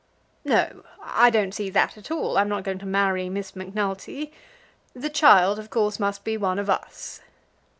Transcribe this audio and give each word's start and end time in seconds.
"No; 0.43 0.83
I 1.03 1.29
don't 1.29 1.53
see 1.53 1.69
that 1.69 1.95
at 1.95 2.09
all. 2.09 2.39
I'm 2.39 2.49
not 2.49 2.63
going 2.63 2.79
to 2.79 2.87
marry 2.87 3.29
Miss 3.29 3.55
Macnulty. 3.55 4.33
The 4.95 5.11
child, 5.11 5.59
of 5.59 5.69
course, 5.69 5.99
must 5.99 6.23
be 6.23 6.37
one 6.37 6.57
of 6.57 6.71
us." 6.71 7.21